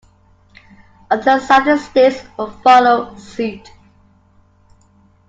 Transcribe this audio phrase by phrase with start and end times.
[1.11, 3.71] Other Southern states would follow suit.